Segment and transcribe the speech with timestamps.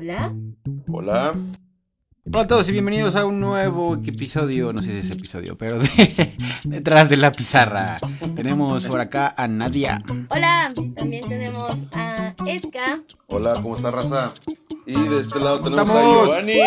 [0.00, 0.32] Hola.
[0.90, 1.34] Hola.
[2.24, 5.78] Hola a todos y bienvenidos a un nuevo episodio, no sé si es episodio, pero
[5.78, 6.34] de
[6.64, 7.98] Detrás de la Pizarra.
[8.34, 10.02] Tenemos por acá a Nadia.
[10.30, 10.72] Hola.
[10.96, 13.02] También tenemos a Eska.
[13.26, 14.32] Hola, ¿cómo está raza?
[14.86, 16.02] Y de este lado tenemos a.
[16.02, 16.54] Giovanni.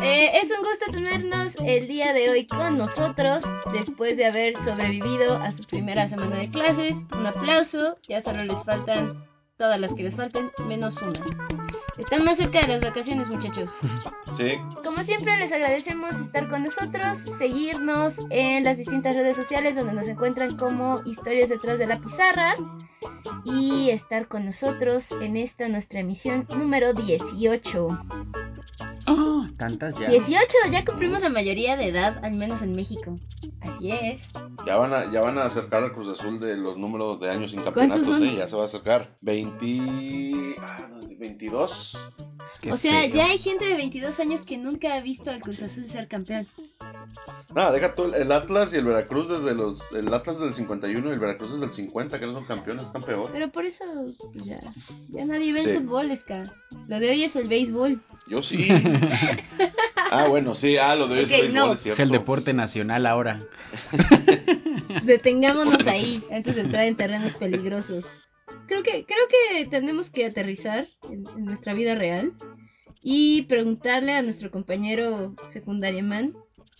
[0.00, 3.42] Eh, es un gusto tenernos el día de hoy con nosotros
[3.72, 6.94] después de haber sobrevivido a su primera semana de clases.
[7.16, 7.98] Un aplauso.
[8.08, 9.28] Ya solo les faltan
[9.58, 11.20] todas las que les falten, menos una.
[11.98, 13.74] Están más cerca de las vacaciones, muchachos.
[14.36, 19.94] Sí, Como siempre, les agradecemos estar con nosotros, seguirnos en las distintas redes sociales donde
[19.94, 22.54] nos encuentran como Historias detrás de la pizarra
[23.44, 27.98] y estar con nosotros en esta nuestra emisión número 18.
[29.06, 29.48] ¡Ah!
[29.56, 30.08] Tantas ya.
[30.08, 30.38] 18,
[30.70, 33.18] ya cumplimos la mayoría de edad, al menos en México.
[33.60, 34.20] Así es.
[34.66, 37.50] ya van a, ya van a acercar al Cruz Azul de los números de años
[37.50, 38.26] sin ¿Cuántos campeonatos, son?
[38.28, 38.36] ¿eh?
[38.36, 39.16] Ya se va a acercar.
[39.20, 40.56] 20...
[40.60, 41.98] ah, 22.
[42.60, 43.14] Qué o sea, feo.
[43.14, 46.46] ya hay gente de 22 años que nunca ha visto al Cruz Azul ser campeón.
[47.56, 49.90] Ah, deja tú el Atlas y el Veracruz desde los...
[49.92, 53.02] El Atlas del 51 y el Veracruz desde el 50, que no son campeones, están
[53.02, 53.30] peor.
[53.32, 53.84] Pero por eso
[54.32, 54.60] pues ya,
[55.08, 55.70] ya nadie ve Sí.
[55.70, 56.52] el fútbol, Ska.
[56.88, 58.02] Lo de hoy es el béisbol.
[58.28, 58.68] Yo sí.
[60.10, 60.76] ah, bueno, sí.
[60.76, 61.72] Ah, lo de hoy es Ok, béisbol, no.
[61.72, 61.94] es cierto.
[62.02, 63.42] Es el deporte nacional ahora.
[65.04, 68.06] Detengámonos ahí antes de entrar en terrenos peligrosos.
[68.66, 72.32] Creo que, creo que tenemos que aterrizar en, en nuestra vida real
[73.02, 76.34] y preguntarle a nuestro compañero secundaria man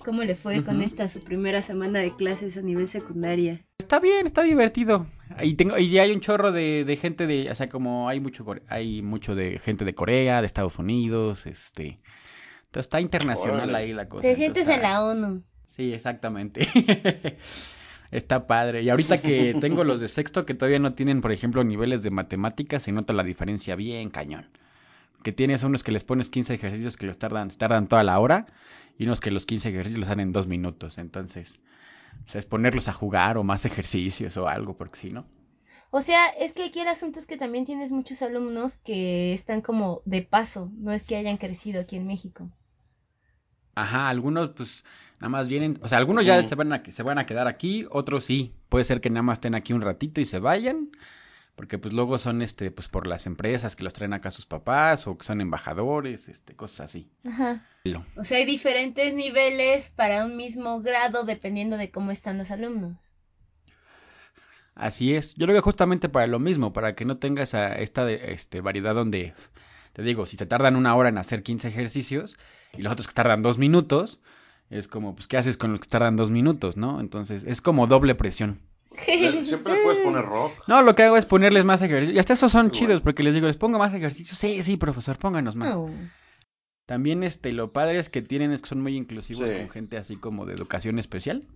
[0.04, 3.64] cómo le fue con esta su primera semana de clases a nivel secundaria.
[3.78, 5.06] Está bien, está divertido.
[5.42, 8.20] Y tengo y ya hay un chorro de, de gente de, o sea, como hay
[8.20, 12.00] mucho hay mucho de gente de Corea, de Estados Unidos, este.
[12.66, 13.78] Entonces está internacional Órale.
[13.78, 14.22] ahí la cosa.
[14.22, 15.42] Te entonces sientes en está- la ONU.
[15.66, 16.66] Sí, exactamente.
[18.10, 18.82] Está padre.
[18.82, 22.10] Y ahorita que tengo los de sexto que todavía no tienen, por ejemplo, niveles de
[22.10, 24.46] matemáticas, se nota la diferencia bien cañón.
[25.22, 28.46] Que tienes unos que les pones 15 ejercicios que los tardan, tardan toda la hora
[28.96, 30.96] y unos que los 15 ejercicios los dan en dos minutos.
[30.96, 31.60] Entonces,
[32.26, 35.26] o sea, es ponerlos a jugar o más ejercicios o algo, porque si no.
[35.90, 39.60] O sea, es que aquí el asunto es que también tienes muchos alumnos que están
[39.60, 42.50] como de paso, no es que hayan crecido aquí en México.
[43.74, 44.84] Ajá, algunos pues
[45.20, 46.48] nada más vienen, o sea, algunos ya Ujú.
[46.48, 49.38] se van a, se van a quedar aquí, otros sí, puede ser que nada más
[49.38, 50.90] estén aquí un ratito y se vayan,
[51.58, 55.06] porque pues luego son este, pues por las empresas que los traen acá sus papás
[55.08, 57.10] o que son embajadores, este, cosas así.
[57.24, 57.66] Ajá.
[58.16, 63.12] O sea, hay diferentes niveles para un mismo grado dependiendo de cómo están los alumnos.
[64.74, 68.04] Así es, yo lo veo justamente para lo mismo, para que no tengas a esta
[68.04, 69.34] de- este, variedad donde,
[69.92, 72.36] te digo, si te tardan una hora en hacer 15 ejercicios
[72.76, 74.20] y los otros que tardan dos minutos,
[74.70, 77.00] es como, pues, ¿qué haces con los que tardan dos minutos, no?
[77.00, 78.60] Entonces, es como doble presión.
[79.44, 80.52] Siempre les puedes poner rock.
[80.66, 82.16] No, lo que hago es ponerles más ejercicios.
[82.16, 83.02] Y hasta esos son chidos, bueno.
[83.04, 84.38] porque les digo, les pongo más ejercicios.
[84.38, 85.74] Sí, sí, profesor, pónganos más.
[85.74, 85.88] No.
[86.86, 89.54] También este, lo padre es que tienen es que son muy inclusivos Sí.
[89.56, 91.46] con gente así como de educación especial.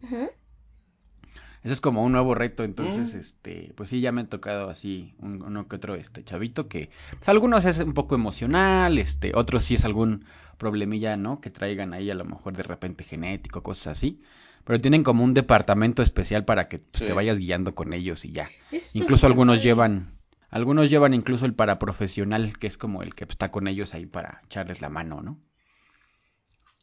[1.63, 3.19] Eso es como un nuevo reto, entonces, Mm.
[3.21, 6.91] este, pues sí, ya me han tocado así un- uno que otro este chavito que,
[7.17, 10.25] pues algunos es un poco emocional, este, otros sí es algún
[10.59, 11.41] problemilla, ¿no?
[11.41, 14.21] Que traigan ahí a lo mejor de repente genético, cosas así.
[14.65, 17.07] Pero tienen como un departamento especial para que pues, Sí.
[17.07, 18.49] te vayas guiando con ellos y ya.
[18.95, 19.65] Incluso algunos padre.
[19.69, 20.19] llevan,
[20.51, 24.41] algunos llevan incluso el paraprofesional, que es como el que está con ellos ahí para
[24.45, 25.39] echarles la mano, ¿no?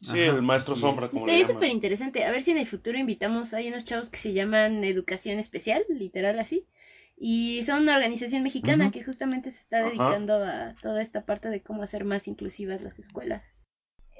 [0.02, 0.80] Sí, Ajá, el maestro sí.
[0.80, 1.46] sombra, como le llaman.
[1.54, 2.24] súper interesante.
[2.24, 3.52] A ver si en el futuro invitamos.
[3.54, 6.66] Hay unos chavos que se llaman Educación Especial, literal así.
[7.18, 11.60] Y son una organización mexicana que justamente se está dedicando a toda esta parte de
[11.62, 13.42] cómo hacer más inclusivas las escuelas.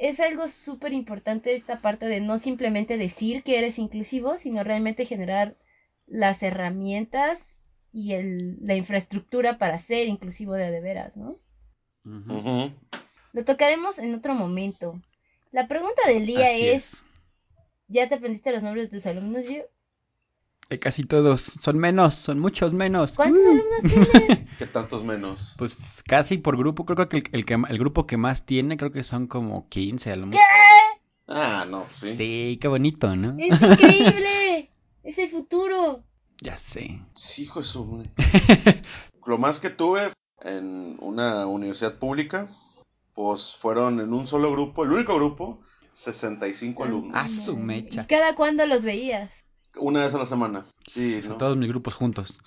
[0.01, 5.05] Es algo súper importante esta parte de no simplemente decir que eres inclusivo, sino realmente
[5.05, 5.59] generar
[6.07, 7.61] las herramientas
[7.93, 11.39] y el, la infraestructura para ser inclusivo de de veras, ¿no?
[13.35, 14.99] Lo tocaremos en otro momento.
[15.53, 16.97] La pregunta del día es,
[17.87, 19.65] ¿ya te aprendiste los nombres de tus alumnos, Gio?
[20.71, 23.11] De casi todos, son menos, son muchos menos.
[23.11, 23.51] ¿Cuántos Uh.
[23.51, 24.47] alumnos tienes?
[24.59, 25.57] ¿Qué tantos menos?
[25.59, 25.77] Pues
[26.07, 29.03] casi por grupo, creo que el, el que el grupo que más tiene, creo que
[29.03, 30.39] son como 15 alumnos.
[31.27, 32.15] Ah, no, sí.
[32.15, 33.37] Sí, qué bonito, ¿no?
[33.39, 34.71] ¡Es increíble!
[35.03, 36.05] ¡Es el futuro!
[36.41, 37.01] Ya sé.
[37.17, 38.11] Sí, hijo de su madre.
[39.27, 40.13] Lo más que tuve
[40.43, 42.49] en una universidad pública,
[43.13, 45.61] pues fueron en un solo grupo, el único grupo,
[45.93, 47.13] 65 alumnos.
[47.17, 48.03] Ah, su mecha.
[48.03, 49.45] ¿Y cada cuándo los veías?
[49.77, 50.67] Una vez a la semana.
[50.85, 51.37] Sí, ¿no?
[51.37, 52.41] todos mis grupos juntos.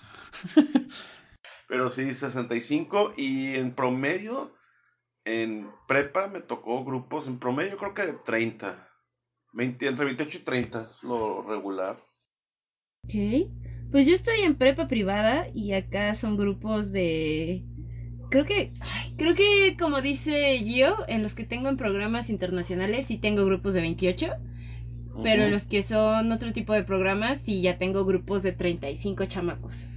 [1.68, 4.54] Pero sí, 65 y en promedio,
[5.26, 8.90] en prepa me tocó grupos, en promedio creo que de 30.
[9.54, 11.98] 20, entre 28 y 30 es lo regular.
[13.06, 13.50] Ok.
[13.92, 17.64] Pues yo estoy en prepa privada y acá son grupos de
[18.34, 23.06] creo que, ay, creo que como dice Gio, en los que tengo en programas internacionales
[23.06, 24.28] sí tengo grupos de 28,
[25.22, 29.88] pero los que son otro tipo de programas sí ya tengo grupos de 35 chamacos.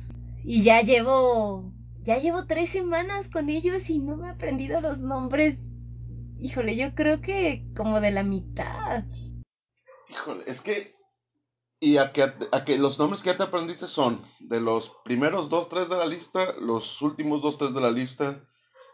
[0.44, 1.72] Y ya llevo,
[2.02, 5.58] ya llevo tres semanas con ellos y no me he aprendido los nombres.
[6.38, 9.04] Híjole, yo creo que como de la mitad.
[10.08, 10.94] Híjole, es que.
[11.78, 15.50] Y a que, a que los nombres que ya te aprendiste son de los primeros
[15.50, 18.40] dos, tres de la lista, los últimos dos, tres de la lista,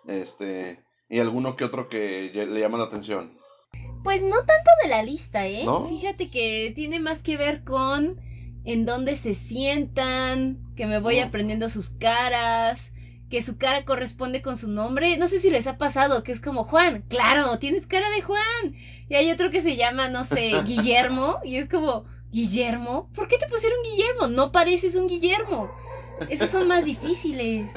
[0.07, 3.39] este, y alguno que otro que le llama la atención.
[4.03, 5.63] Pues no tanto de la lista, ¿eh?
[5.65, 5.89] ¿No?
[5.89, 8.21] Fíjate que tiene más que ver con
[8.65, 12.93] en dónde se sientan, que me voy aprendiendo sus caras,
[13.31, 15.17] que su cara corresponde con su nombre.
[15.17, 18.75] No sé si les ha pasado, que es como Juan, claro, tienes cara de Juan.
[19.09, 23.39] Y hay otro que se llama, no sé, Guillermo, y es como, Guillermo, ¿por qué
[23.39, 24.27] te pusieron Guillermo?
[24.29, 25.71] No pareces un Guillermo.
[26.29, 27.71] Esos son más difíciles.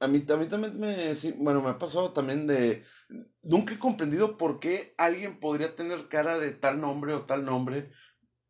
[0.00, 2.82] A mí, a mí también me, sí, bueno, me ha pasado también de,
[3.42, 7.90] nunca he comprendido por qué alguien podría tener cara de tal nombre o tal nombre,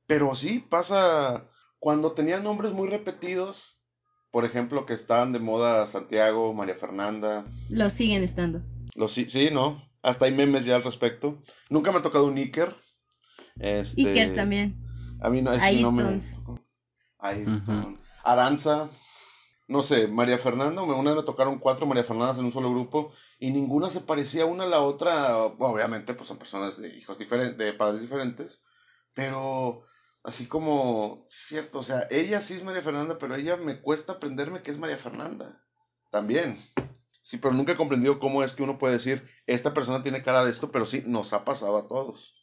[0.07, 1.49] pero sí pasa
[1.81, 3.83] cuando tenían nombres muy repetidos,
[4.31, 8.63] por ejemplo, que estaban de moda Santiago, María Fernanda, Lo siguen estando.
[8.95, 9.83] los sí, sí, ¿no?
[10.03, 11.43] Hasta hay memes ya al respecto.
[11.69, 12.77] Nunca me ha tocado un Iker.
[13.59, 14.81] Este, Ickers también.
[15.21, 16.21] A mí no, ese sí no me...
[18.23, 18.89] Aranza.
[19.71, 23.53] No sé, María Fernanda, una me tocaron cuatro María Fernandas en un solo grupo y
[23.53, 25.37] ninguna se parecía una a la otra.
[25.37, 28.65] Obviamente, pues son personas de hijos diferentes, de padres diferentes,
[29.15, 29.85] pero
[30.25, 34.15] así como, es cierto, o sea, ella sí es María Fernanda, pero ella me cuesta
[34.15, 35.65] aprenderme que es María Fernanda.
[36.11, 36.59] También.
[37.23, 40.43] Sí, pero nunca he comprendido cómo es que uno puede decir, esta persona tiene cara
[40.43, 42.35] de esto, pero sí, nos ha pasado a todos.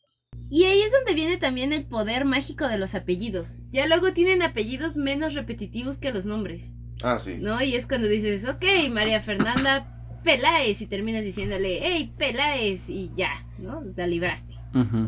[0.50, 3.60] Y ahí es donde viene también el poder mágico de los apellidos.
[3.70, 7.38] Ya luego tienen apellidos menos repetitivos que los nombres, Ah, sí.
[7.40, 7.62] ¿no?
[7.62, 13.46] Y es cuando dices, ok, María Fernanda Peláez, y terminas diciéndole, hey, Peláez, y ya,
[13.60, 13.82] ¿no?
[13.96, 14.56] La libraste.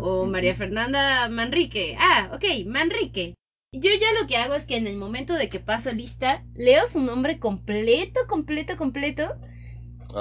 [0.02, 3.36] O María Fernanda Manrique, ah, ok, Manrique.
[3.72, 6.88] Yo ya lo que hago es que en el momento de que paso lista, leo
[6.88, 9.36] su nombre completo, completo, completo,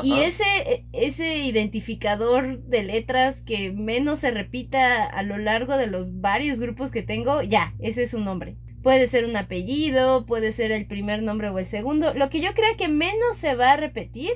[0.03, 6.21] y ese, ese identificador de letras que menos se repita a lo largo de los
[6.21, 8.59] varios grupos que tengo, ya, ese es su nombre.
[8.83, 12.15] Puede ser un apellido, puede ser el primer nombre o el segundo.
[12.15, 14.31] Lo que yo crea que menos se va a repetir,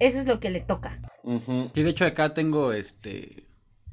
[0.00, 1.00] eso es lo que le toca.
[1.74, 3.44] Sí, de hecho acá tengo este,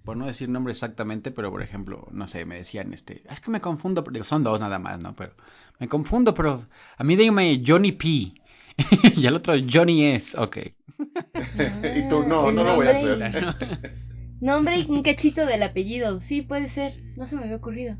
[0.04, 3.52] por no decir nombre exactamente, pero por ejemplo, no sé, me decían este, es que
[3.52, 5.16] me confundo, pero son dos nada más, ¿no?
[5.16, 5.34] Pero
[5.80, 6.66] me confundo, pero
[6.98, 8.34] a mí dígame Johnny P.
[9.16, 10.58] y al otro Johnny S, ok.
[11.96, 13.20] y tú, no, El no lo voy a hacer.
[14.42, 16.22] y- Nombre y un cachito del apellido.
[16.22, 16.94] Sí, puede ser.
[17.16, 17.96] No se me había ocurrido.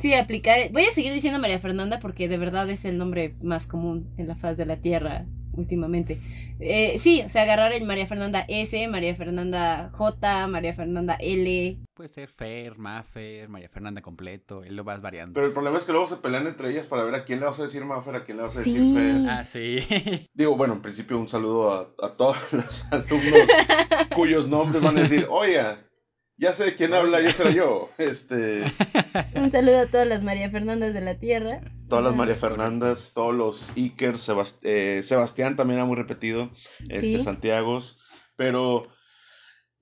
[0.00, 0.70] Sí, aplicar.
[0.72, 4.28] Voy a seguir diciendo María Fernanda porque de verdad es el nombre más común en
[4.28, 6.18] la faz de la tierra últimamente.
[6.58, 11.76] Eh, sí, o sea, agarrar el María Fernanda S, María Fernanda J, María Fernanda L.
[11.94, 15.34] Puede ser Fer, Maffer, María Fernanda completo, él lo vas variando.
[15.34, 17.46] Pero el problema es que luego se pelean entre ellas para ver a quién le
[17.46, 18.94] vas a decir Maffer, a quién le vas a decir Sí.
[18.94, 19.28] Fer.
[19.28, 19.78] Ah, sí.
[20.32, 23.48] Digo, bueno, en principio un saludo a, a todos los alumnos
[24.14, 25.84] cuyos nombres van a decir, oiga,
[26.40, 27.90] ya sé quién habla, ya será yo.
[27.98, 28.64] Este,
[29.34, 31.60] Un saludo a todas las María Fernandas de la tierra.
[31.88, 32.16] todas las.
[32.16, 36.50] María Fernandas, todos los Iker, Sebast- eh, Sebastián también era muy repetido,
[36.88, 37.20] este, Sí.
[37.20, 37.98] Santiagos,
[38.36, 38.82] pero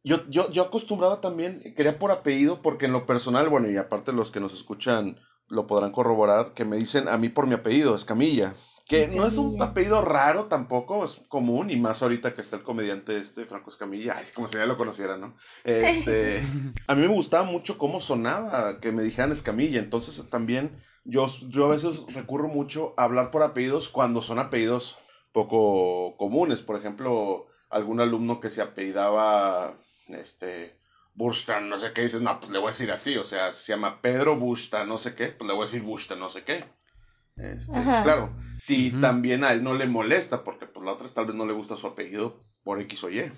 [0.04, 4.12] yo, yo, yo acostumbraba también, quería por apellido, porque en lo personal, bueno, y aparte
[4.12, 7.94] los que nos escuchan lo podrán corroborar, que me dicen a mí por mi apellido,
[7.94, 8.54] Escamilla.
[8.88, 12.62] Que no es un apellido raro tampoco, es común, y más ahorita que está el
[12.62, 15.36] comediante este, Franco Escamilla, ay, es como si ya lo conociera, ¿no?
[15.62, 16.42] Este,
[16.86, 21.66] a mí me gustaba mucho cómo sonaba que me dijeran Escamilla, entonces también yo, yo
[21.66, 24.98] a veces recurro mucho a hablar por apellidos cuando son apellidos
[25.32, 29.78] poco comunes, por ejemplo, algún alumno que se apellidaba,
[30.08, 30.78] este,
[31.14, 33.72] Bushtan, no sé qué, dices, no, pues le voy a decir así, o sea, se
[33.72, 36.64] llama Pedro Bushtan, no sé qué, pues le voy a decir Bushtan, no sé qué.
[37.38, 41.36] Este, claro, si también a él no le molesta, porque pues la otra tal vez
[41.36, 43.30] no le gusta su apellido por X o Y.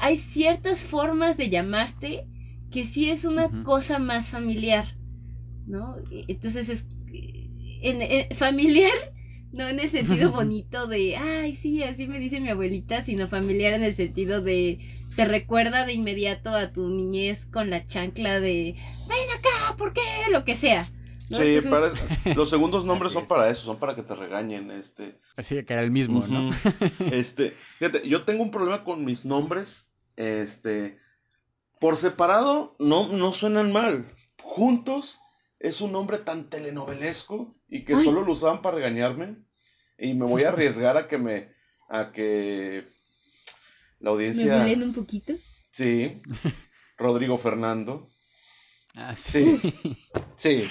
[0.00, 2.26] Hay ciertas formas de llamarte
[2.70, 4.96] que sí es una cosa más familiar,
[5.66, 5.96] ¿no?
[6.10, 6.86] Entonces es
[7.82, 8.92] en, en- familiar,
[9.52, 13.74] no en el sentido bonito de, ay, sí, así me dice mi abuelita, sino familiar
[13.74, 14.78] en el sentido de
[15.14, 18.76] te recuerda de inmediato a tu niñez con la chancla de,
[19.08, 20.00] ven acá, ¿por qué?
[20.32, 20.82] Lo que sea.
[21.32, 21.38] ¿No?
[21.38, 21.92] Sí, para-
[22.36, 23.28] los segundos nombres Así son es.
[23.28, 25.18] para eso, son para que te regañen, este.
[25.36, 26.50] Así que era el mismo, ¿no?
[27.12, 30.98] Este, fíjate, yo tengo un problema con mis nombres, este,
[31.80, 34.06] por separado no, no suenan mal.
[34.40, 35.18] Juntos
[35.58, 38.04] es un nombre tan telenovelesco y que Ay.
[38.04, 39.36] solo lo usaban para regañarme.
[39.98, 41.54] Y me voy a arriesgar a que me,
[41.88, 42.86] a que
[44.00, 44.58] la ¿Me audiencia...
[44.58, 45.32] bulen un poquito?
[45.70, 46.20] Sí,
[46.98, 48.06] Rodrigo Fernando.
[48.94, 49.58] Ah, sí.
[49.62, 49.96] Sí,
[50.36, 50.70] sí.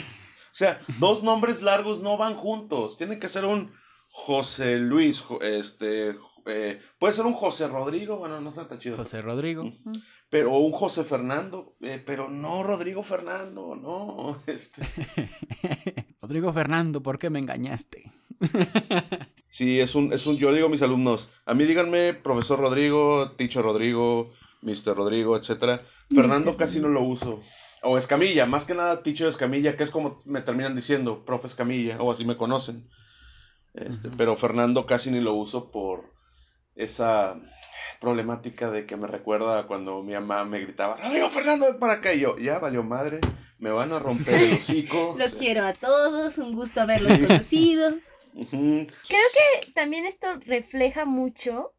[0.52, 2.98] O sea, dos nombres largos no van juntos.
[2.98, 3.72] Tiene que ser un
[4.10, 6.16] José Luis, este,
[6.46, 8.98] eh, puede ser un José Rodrigo, bueno, no está tan chido.
[8.98, 9.72] José Rodrigo.
[10.30, 14.82] Pero un José Fernando, eh, pero no Rodrigo Fernando, no, este.
[16.22, 18.12] Rodrigo Fernando, ¿por qué me engañaste?
[19.54, 23.32] Sí, es un, es un, yo digo a mis alumnos, a mí díganme profesor Rodrigo,
[23.32, 24.32] teacher Rodrigo,
[24.62, 24.96] Mr.
[24.96, 25.82] Rodrigo, etcétera.
[26.10, 27.40] Fernando casi no lo uso.
[27.84, 31.98] O Escamilla, más que nada teacher Escamilla, que es como me terminan diciendo, profe Escamilla,
[32.00, 32.88] o así me conocen.
[33.74, 36.14] Este, Pero Fernando casi ni lo uso por
[36.76, 37.40] esa
[38.00, 42.14] problemática de que me recuerda cuando mi mamá me gritaba, Rodrigo Fernando, ven para acá.
[42.14, 43.20] Y yo, ya valió madre,
[43.60, 45.16] me van a romper el hocico.
[45.18, 47.96] Los O sea, quiero a todos, un gusto haberlos conocido.
[48.34, 51.74] Creo que también esto refleja mucho,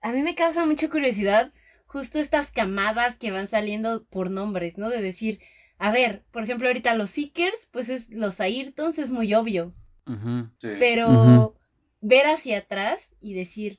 [0.00, 1.52] a mí me causa mucha curiosidad
[1.94, 4.90] justo estas camadas que van saliendo por nombres, ¿no?
[4.90, 5.38] De decir,
[5.78, 9.72] a ver, por ejemplo, ahorita los Seekers, pues es los Ayrtons es muy obvio.
[10.06, 10.68] Sí.
[10.80, 11.54] pero
[12.02, 13.78] ver hacia atrás y decir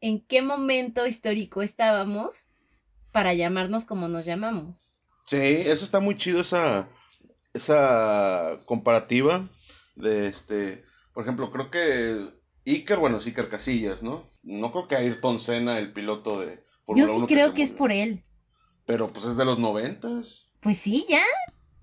[0.00, 2.50] en qué momento histórico estábamos
[3.12, 4.82] para llamarnos como nos llamamos.
[5.22, 6.88] Sí, eso está muy chido, esa,
[7.54, 9.48] esa comparativa
[9.94, 10.84] de este,
[11.14, 12.28] por ejemplo, creo que
[12.66, 14.28] Iker, bueno, es Iker Casillas, ¿no?
[14.42, 17.70] No creo que Ayrton Senna, el piloto de Fórmula Yo sí 1 creo que es
[17.72, 17.78] murió.
[17.78, 18.22] por él.
[18.86, 20.48] Pero pues es de los noventas.
[20.60, 21.22] Pues sí, ya.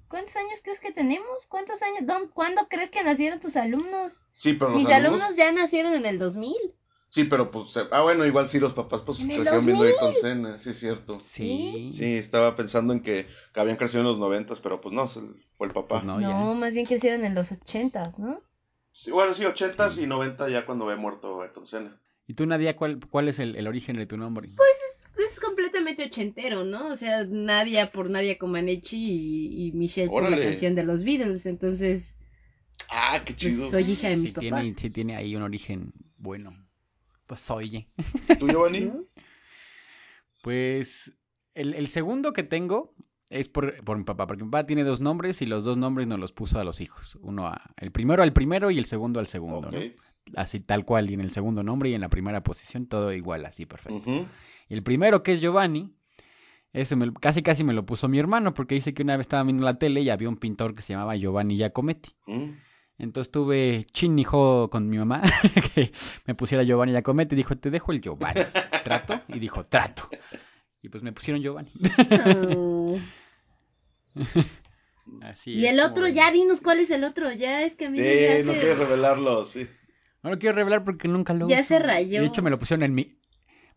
[0.07, 1.45] ¿Cuántos años crees que tenemos?
[1.47, 2.05] ¿Cuántos años?
[2.05, 4.21] Don, ¿Cuándo crees que nacieron tus alumnos?
[4.35, 6.55] Sí, pero los Mis alumnos, alumnos ya nacieron en el 2000.
[7.09, 9.87] Sí, pero pues, se- ah, bueno, igual sí, los papás pues crecieron viendo 2000.
[9.87, 11.19] Ayrton Senna, sí es cierto.
[11.23, 11.89] Sí.
[11.91, 15.73] Sí, estaba pensando en que, habían crecido en los noventas, pero pues no, fue el
[15.73, 15.95] papá.
[15.95, 18.41] Pues no, No, más bien crecieron en los 80s, ¿no?
[18.91, 21.99] Sí, bueno, sí, ochentas y noventa ya cuando había muerto Ayrton Senna.
[22.25, 24.49] ¿Y tú, Nadia, cuál, cuál es el, el origen de tu nombre?
[25.17, 26.87] Es completamente ochentero, ¿no?
[26.87, 31.45] O sea, Nadia por Nadia Comaneci y, y Michelle por la canción de los Beatles.
[31.45, 32.15] Entonces,
[32.89, 33.69] Ah, qué pues chido.
[33.69, 34.61] soy hija de mis Sí papás.
[34.61, 36.57] tiene, sí tiene ahí un origen bueno.
[37.27, 37.87] Pues oye.
[38.39, 38.91] ¿Tú, Giovanni?
[40.41, 41.13] Pues
[41.53, 42.93] el, el segundo que tengo
[43.29, 46.07] es por, por mi papá, porque mi papá tiene dos nombres y los dos nombres
[46.07, 47.17] nos los puso a los hijos.
[47.21, 49.71] Uno a, el primero al primero y el segundo al segundo.
[49.71, 49.79] ¿no?
[50.35, 53.45] Así tal cual, y en el segundo nombre y en la primera posición, todo igual,
[53.45, 54.03] así perfecto.
[54.11, 54.27] Y
[54.69, 55.93] el primero que es Giovanni,
[56.73, 59.43] ese me- casi casi me lo puso mi hermano, porque dice que una vez estaba
[59.43, 62.15] viendo la tele y había un pintor que se llamaba Giovanni Giacometti.
[62.27, 62.49] Mm.
[62.99, 65.21] Entonces tuve chinnijo con mi mamá
[65.75, 65.91] que
[66.25, 67.35] me pusiera Giovanni Giacometti.
[67.35, 68.41] Dijo, te dejo el Giovanni.
[68.83, 69.21] ¿Trato?
[69.29, 70.07] Y dijo, trato.
[70.81, 71.71] Y pues me pusieron Giovanni.
[72.55, 72.99] Oh.
[75.21, 77.31] Así Y el otro, ya dinos cuál es el otro.
[77.31, 79.67] Ya es que a mí Sí, ya no se- quieres revelarlo, sí.
[80.21, 81.67] No lo quiero revelar porque nunca lo Ya uso.
[81.69, 82.21] se rayó.
[82.21, 83.17] De hecho, me lo pusieron en mi...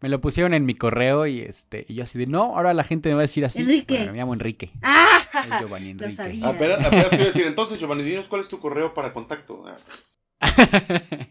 [0.00, 2.84] Me lo pusieron en mi correo y este y yo así de, no, ahora la
[2.84, 3.62] gente me va a decir así.
[3.62, 3.96] Enrique.
[3.96, 4.70] Bueno, me llamo Enrique.
[4.82, 5.18] ¡Ah!
[5.32, 6.12] Es Giovanni Lo Enrique.
[6.12, 6.48] sabía.
[6.48, 9.64] Apenas, apenas te iba a decir, entonces, Giovanni, dinos cuál es tu correo para contacto.
[10.40, 10.50] Ah,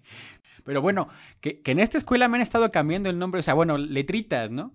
[0.63, 1.09] Pero bueno,
[1.41, 4.49] que, que en esta escuela me han estado cambiando el nombre, o sea, bueno, letritas,
[4.49, 4.73] ¿no?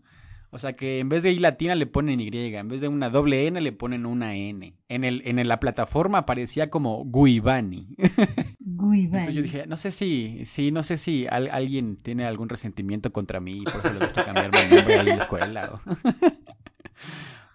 [0.50, 3.08] O sea, que en vez de I latina le ponen Y, en vez de una
[3.08, 4.74] doble N le ponen una N.
[4.88, 7.88] En, el, en la plataforma aparecía como Guivani.
[8.82, 13.12] Entonces yo dije, no sé si, sí, no sé si al- alguien tiene algún resentimiento
[13.12, 15.70] contra mí y por eso le gusta cambiarme el nombre en la escuela.
[15.74, 15.80] O,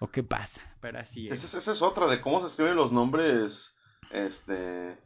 [0.00, 1.32] o qué pasa, pero así es.
[1.44, 3.74] Esa, es- esa es otra de cómo se escriben los nombres.
[4.10, 4.98] Este.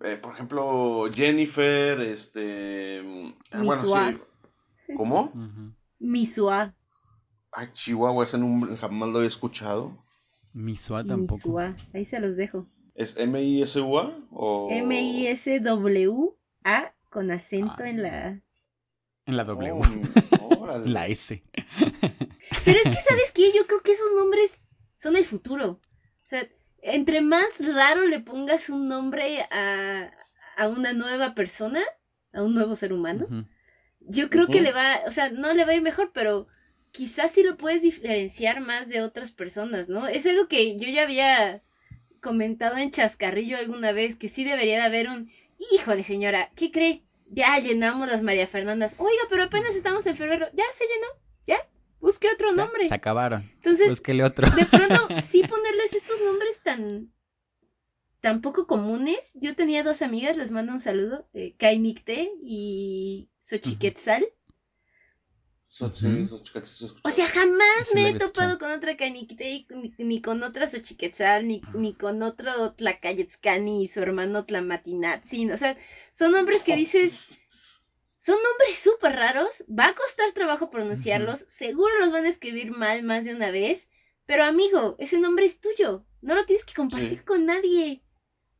[0.00, 3.02] eh, por ejemplo, Jennifer, este.
[3.02, 4.12] mm, Bueno, Misua.
[4.86, 4.94] sí.
[4.96, 5.32] ¿Cómo?
[5.98, 6.74] Misua.
[7.52, 9.96] Ay, Chihuahua, ese nombre jamás lo había escuchado.
[10.52, 11.34] Misua tampoco.
[11.48, 11.74] Misua.
[11.92, 12.66] Ahí se los dejo.
[12.94, 14.16] ¿Es M-I-S-U-A?
[14.30, 14.68] O...
[15.64, 17.88] M-I-S-W-A con acento Ah.
[17.88, 18.40] en la...
[19.26, 19.72] En la W.
[20.40, 20.66] Oh.
[20.86, 21.42] La S.
[22.64, 23.52] Pero es que, ¿sabes qué?
[23.54, 24.58] Yo creo que esos nombres
[24.98, 25.70] son el futuro.
[26.24, 26.46] O sea,
[26.82, 30.10] entre más raro le pongas un nombre a,
[30.56, 31.80] a una nueva persona,
[32.32, 33.26] a un nuevo ser humano,
[34.00, 36.46] yo creo que le va, o sea, no le va a ir mejor, pero
[36.90, 40.06] quizás sí lo puedes diferenciar más de otras personas, ¿no?
[40.08, 41.62] Es algo que yo ya había
[42.24, 45.30] comentado en Chascarrillo alguna vez, que sí debería de haber un,
[45.70, 47.04] híjole señora, ¿qué cree?
[47.30, 48.94] Ya llenamos las María Fernandas.
[48.98, 50.46] Oiga, pero apenas estamos en febrero.
[50.54, 51.06] Ya se llenó.
[51.46, 51.58] Ya.
[52.00, 52.88] Busque otro nombre.
[52.88, 53.50] Se acabaron.
[53.56, 54.48] Entonces, Búsquele otro.
[54.50, 57.12] de pronto, sí ponerles estos nombres tan
[58.20, 59.32] tan poco comunes.
[59.34, 61.54] Yo tenía dos amigas, les mando un saludo, eh,
[62.42, 64.24] y Xochiquetzal.
[64.24, 65.63] sí, esos chicas sí se escuchan.
[67.04, 69.66] O sea, jamás me he topado con otra y-
[69.98, 75.52] ni, con otra Xochiquetzal, ni, ni con otro Tlacayetzcani y su hermano Tlamatiнаtzin.
[75.52, 75.76] O sea,
[76.12, 77.40] son nombres que dices,
[78.18, 83.02] Son nombres súper raros, va a costar trabajo pronunciarlos, seguro los van a escribir mal
[83.02, 83.90] más de una vez,
[84.24, 88.02] pero amigo, ese nombre es tuyo, no lo tienes que compartir con nadie.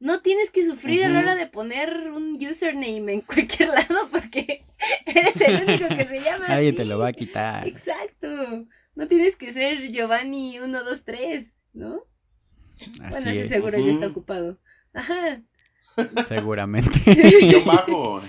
[0.00, 4.64] No tienes que sufrir a la hora de poner un username en cualquier lado porque
[5.06, 6.76] eres el único que se llama Nadie así.
[6.76, 7.66] te lo va a quitar.
[7.66, 8.28] Exacto.
[8.94, 12.02] No tienes que ser Giovanni 123, ¿no?
[12.98, 14.58] bueno, Así ese es, seguro ya está ocupado.
[14.92, 15.42] Ajá.
[16.28, 17.00] seguramente.
[17.40, 18.20] Guión bajo.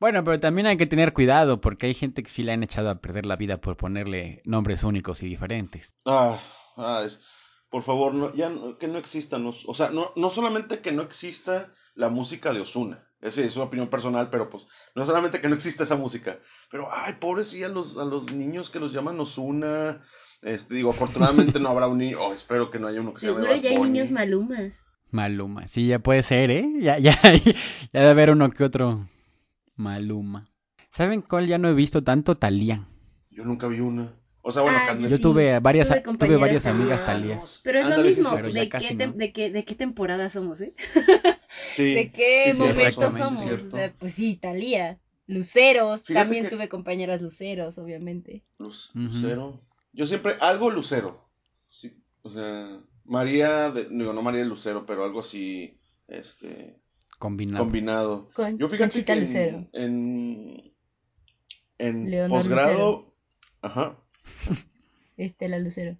[0.00, 2.90] Bueno, pero también hay que tener cuidado porque hay gente que sí le han echado
[2.90, 5.94] a perder la vida por ponerle nombres únicos y diferentes.
[6.06, 6.38] Ah,
[6.76, 7.20] ah, es-
[7.72, 10.92] por favor, no, ya no- que no exista, no, o sea, no, no solamente que
[10.92, 15.40] no exista la música de Osuna, esa es una opinión personal, pero pues no solamente
[15.40, 16.38] que no exista esa música,
[16.70, 20.00] pero ay, pobres sí a los, a los niños que los llaman Osuna,
[20.42, 23.26] este, digo, afortunadamente no habrá un niño, oh, espero que no haya uno que se
[23.26, 24.84] llame Seguro ya hay niños malumas.
[25.10, 25.68] Maluma.
[25.68, 26.66] Sí, ya puede ser, ¿eh?
[26.80, 29.08] Ya, ya, ya debe haber uno que otro
[29.76, 30.48] Maluma.
[30.90, 32.34] ¿Saben cuál ya no he visto tanto?
[32.34, 32.86] Talía.
[33.30, 34.14] Yo nunca vi una.
[34.44, 37.36] O sea, bueno, Ah, Yo Sí, tuve varias, tuve varias amigas Ah, Talía.
[37.36, 39.12] no, Pero es ándale, lo mismo, de, qué no.
[39.12, 40.74] de, qué, de qué temporada somos, ¿eh?
[41.70, 43.32] Sí, ¿De qué momento somos?
[43.32, 43.76] O cierto.
[43.76, 44.98] sea, pues sí, Talía.
[45.28, 48.42] Luceros, Fíjate también que- tuve compañeras luceros, obviamente.
[48.58, 48.90] Luz-.
[48.94, 49.60] Lucero.
[49.92, 51.28] Yo siempre, algo Lucero.
[51.68, 56.76] Sí, o sea, María, de- digo, no María de Lucero, pero algo así, este,
[57.18, 57.64] Combinado.
[57.64, 58.30] combinado.
[58.34, 59.68] Con Yo fíjate Conchita que Lucero.
[59.72, 60.74] en,
[61.78, 63.14] en, en posgrado,
[63.62, 63.98] ajá,
[65.16, 65.98] Estela Lucero.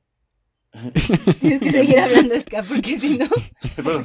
[1.40, 3.28] Tienes que seguir hablando, Ska, porque si no.
[3.76, 4.04] Perdón.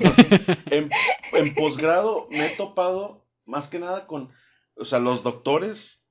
[0.70, 0.90] en,
[1.34, 4.30] en posgrado me he topado más que nada con,
[4.76, 6.06] o sea, los doctores,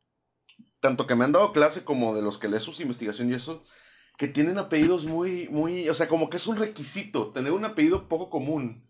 [0.81, 3.63] tanto que me han dado clase como de los que leen sus investigaciones y eso,
[4.17, 8.09] que tienen apellidos muy, muy, o sea, como que es un requisito tener un apellido
[8.09, 8.89] poco común.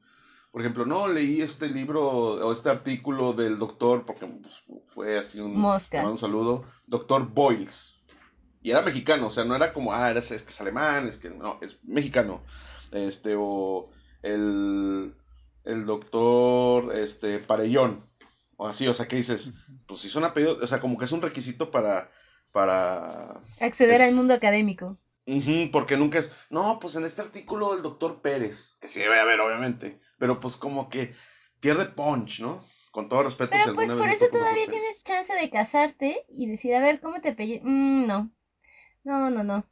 [0.53, 5.41] Por ejemplo, no leí este libro o este artículo del doctor, porque pues, fue así
[5.41, 6.09] un, Mosca.
[6.09, 7.96] un saludo, doctor Boyles.
[8.67, 11.19] Y era mexicano, o sea, no era como, ah, eres, es que es alemán, es
[11.19, 12.43] que no, es mexicano.
[12.91, 15.15] Este, o el,
[15.63, 18.05] el doctor, este, Parellón.
[18.57, 19.53] O así, o sea, que dices,
[19.87, 22.11] pues si son apellidos, o sea, como que es un requisito para,
[22.51, 24.99] para, Acceder Es- al mundo académico.
[25.71, 29.39] Porque nunca es, no, pues en este artículo del doctor Pérez, que sí debe haber,
[29.39, 31.15] obviamente, pero pues como que
[31.61, 32.65] pierde punch, ¿no?
[32.91, 33.53] Con todo respeto.
[33.53, 37.21] si Pero pues por eso todavía tienes chance de casarte y decir, a ver, ¿cómo
[37.21, 37.61] te apellido?
[37.65, 38.33] Mm, no.
[39.07, 39.65] No, no, no.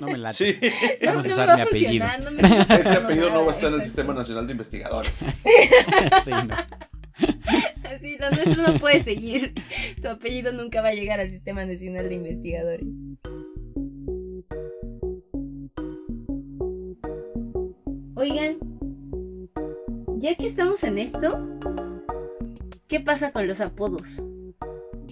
[0.00, 0.32] No me late.
[0.36, 0.58] Sí,
[1.02, 2.06] No, Vamos a no usar mi apellido.
[2.06, 2.30] no
[2.76, 3.82] este apellido no va a estar en el.
[3.82, 5.24] Sistema Nacional de Investigadores.
[6.24, 6.54] Sí, no.
[7.90, 9.54] Así, lo nuestro no puede seguir.
[10.00, 12.86] Tu apellido nunca va a llegar al Sistema Nacional de Investigadores.
[18.14, 18.58] Oigan,
[20.18, 21.58] ya que estamos en esto,
[22.86, 24.22] ¿qué pasa con los apodos?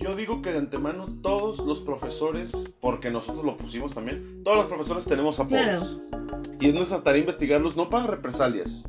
[0.03, 4.67] Yo digo que de antemano todos los profesores, porque nosotros lo pusimos también, todos los
[4.67, 6.01] profesores tenemos apodos.
[6.61, 8.85] Y es nuestra tarea investigarlos, no para represalias.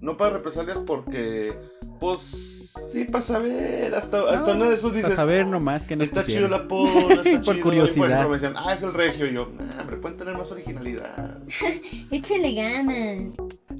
[0.00, 1.56] No para represalias porque,
[2.00, 3.94] pues, sí, para saber.
[3.94, 6.48] Hasta, hasta una de esos Para dices, saber nomás que no Está pusieron.
[6.48, 7.42] chido el apodo, está chido.
[7.42, 8.06] Por Y, curiosidad.
[8.10, 9.26] ejemplo, me decían, ah, es el regio.
[9.26, 11.38] Y yo, nah, hombre, pueden tener más originalidad.
[12.10, 13.34] Échale ganas.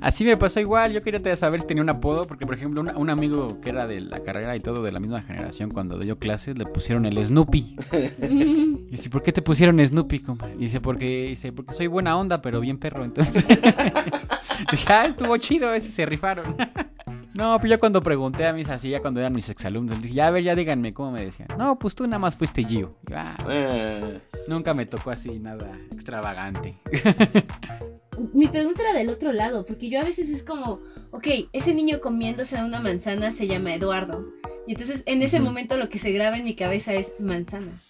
[0.06, 2.96] Así me pasó igual, yo quería saber si tenía un apodo, porque por ejemplo un,
[2.96, 6.16] un amigo que era de la carrera y todo de la misma generación cuando dio
[6.16, 7.76] clases le pusieron el Snoopy.
[8.22, 10.48] Y dice, ¿por qué te pusieron Snoopy, compa?
[10.50, 13.44] Y dice, porque, dice, porque soy buena onda, pero bien perro, entonces.
[14.70, 16.54] Dije, ah, estuvo chido, ese se rifaron.
[17.36, 20.28] No, pues yo cuando pregunté a mis así, ya cuando eran mis exalumnos, dije, ya
[20.28, 21.48] a ver, ya díganme cómo me decían.
[21.58, 22.96] No, pues tú nada más fuiste Gio.
[23.08, 26.78] Yo, "Ah, Eh, nunca me tocó así nada extravagante.
[28.32, 32.00] Mi pregunta era del otro lado, porque yo a veces es como, ok, ese niño
[32.00, 34.26] comiéndose una manzana se llama Eduardo.
[34.66, 37.82] Y entonces en ese momento lo que se graba en mi cabeza es manzana.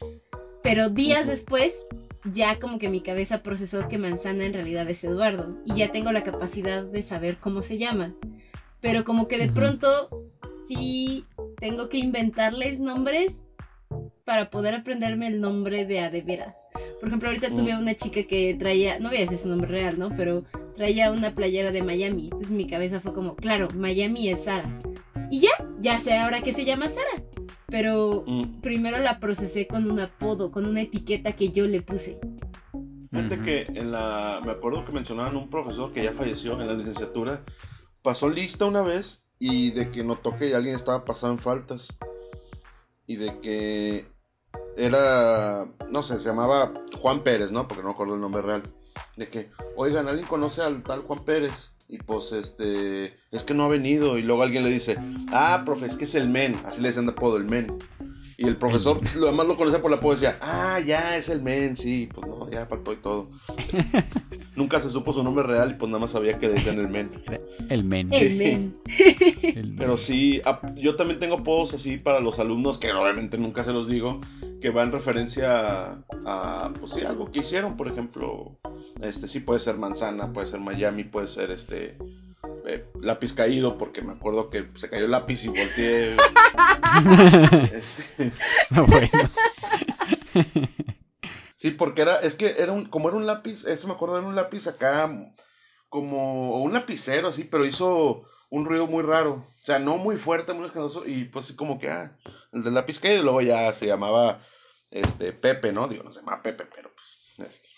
[0.64, 1.72] Pero días después,
[2.32, 5.56] ya como que mi cabeza procesó que manzana en realidad es Eduardo.
[5.64, 8.12] Y ya tengo la capacidad de saber cómo se llama.
[8.81, 9.55] Pero como que de Ujú.
[9.55, 10.09] pronto
[10.69, 11.25] sí
[11.59, 13.43] tengo que inventarles nombres
[14.25, 16.57] para poder aprenderme el nombre de a de veras.
[16.99, 17.79] Por ejemplo, ahorita tuve Mm.
[17.81, 20.11] una chica que traía, no voy a decir su nombre real, ¿no?
[20.17, 20.43] Pero
[20.77, 22.25] traía una playera de Miami.
[22.25, 24.69] Entonces mi cabeza fue como, claro, Miami es Sara.
[25.31, 27.23] Y ya, ya sé ahora que se llama Sara.
[27.69, 32.19] Pero mm, primero la procesé con un apodo, con una etiqueta que yo le puse.
[33.12, 34.41] Fíjate que en la.
[34.45, 37.43] Me acuerdo que mencionaban un profesor que ya falleció en la licenciatura.
[38.07, 41.88] Pasó lista una vez y de que notó que alguien estaba pasando en faltas.
[43.05, 44.07] Y de que
[44.77, 45.66] era.
[45.90, 47.66] No sé, se llamaba Juan Pérez, ¿no?
[47.66, 48.62] Porque no me acuerdo el nombre real.
[49.16, 51.73] De que, oigan, ¿alguien conoce al tal Juan Pérez?
[51.88, 53.16] Y pues este.
[53.33, 54.19] Es que no ha venido.
[54.19, 54.97] Y luego alguien le dice,
[55.33, 56.62] ah, profe, es que es el men.
[56.64, 57.77] Así le decían de apodo, el men.
[58.38, 60.37] Y el profesor, lo demás lo conocía por la poesía.
[60.42, 63.31] Ah, ya, es el men, sí, pues no, ya faltó y todo.
[64.57, 67.11] Nunca se supo su nombre real y pues nada más sabía que decían el men.
[67.70, 68.12] El men.
[68.12, 68.77] El men.
[69.42, 69.77] El men.
[69.77, 70.42] Pero sí,
[70.77, 74.20] yo también tengo apodos así para los alumnos, que obviamente nunca se los digo,
[74.61, 78.59] que va en referencia a, a, pues sí, algo que hicieron, por ejemplo,
[79.01, 81.96] este sí puede ser manzana, puede ser Miami, puede ser este
[82.66, 86.16] eh, lápiz caído, porque me acuerdo que se cayó el lápiz y volteé.
[87.72, 88.33] Este,
[88.70, 89.11] No, bueno.
[91.57, 94.26] sí, porque era, es que era un, como era un lápiz, ese me acuerdo, era
[94.26, 95.11] un lápiz acá,
[95.88, 99.35] como un lapicero así, pero hizo un ruido muy raro.
[99.35, 102.16] O sea, no muy fuerte, muy escandaloso, y pues sí, como que, ah,
[102.52, 104.40] el del lápiz caído, y luego ya se llamaba,
[104.90, 105.88] este, Pepe, ¿no?
[105.88, 107.68] Digo, no se llama Pepe, pero pues, este,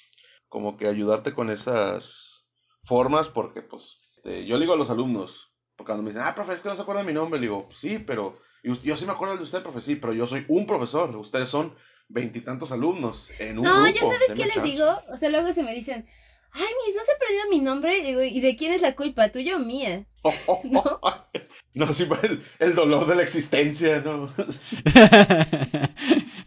[0.49, 2.47] como que ayudarte con esas
[2.83, 6.35] formas, porque pues, este, yo le digo a los alumnos, porque cuando me dicen, ah,
[6.35, 8.97] profe, es que no se acuerda de mi nombre, le digo, "Pues sí, pero, yo
[8.97, 11.75] sí me acuerdo de usted, profe, sí, pero yo soy un profesor, ustedes son
[12.09, 13.95] veintitantos alumnos en un No, grupo.
[13.95, 14.69] ya sabes qué les chance".
[14.69, 14.99] digo.
[15.13, 16.07] O sea, luego se me dicen,
[16.51, 17.99] ay, mis, no se ha perdido mi nombre.
[17.99, 19.29] Y digo, ¿y de quién es la culpa?
[19.31, 20.07] ¿Tuya o mía?
[20.65, 21.01] no,
[21.75, 24.29] no sí, pues, el, el dolor de la existencia, ¿no?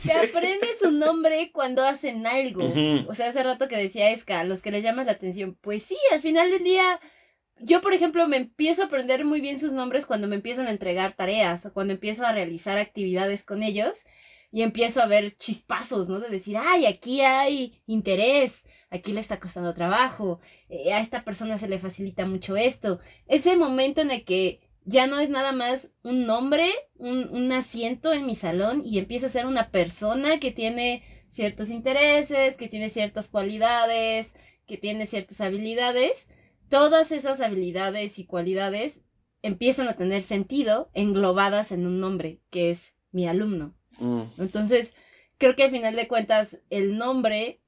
[0.02, 2.74] Se aprende su nombre cuando hacen algo.
[3.08, 5.56] O sea, hace rato que decía Esca, los que les llamas la atención.
[5.62, 7.00] Pues sí, al final del día,
[7.62, 10.72] yo por ejemplo me empiezo a aprender muy bien sus nombres cuando me empiezan a
[10.72, 14.06] entregar tareas o cuando empiezo a realizar actividades con ellos
[14.52, 16.20] y empiezo a ver chispazos, ¿no?
[16.20, 21.58] De decir, ay, aquí hay interés, aquí le está costando trabajo, eh, a esta persona
[21.58, 23.00] se le facilita mucho esto.
[23.28, 28.12] Ese momento en el que ya no es nada más un nombre, un, un asiento
[28.14, 32.90] en mi salón y empieza a ser una persona que tiene ciertos intereses, que tiene
[32.90, 34.34] ciertas cualidades,
[34.68, 36.28] que tiene ciertas habilidades.
[36.72, 39.02] Todas esas habilidades y cualidades
[39.42, 43.76] empiezan a tener sentido englobadas en un nombre, que es mi alumno.
[44.00, 44.22] Mm.
[44.38, 44.94] Entonces,
[45.38, 47.60] creo que al final de cuentas, el nombre.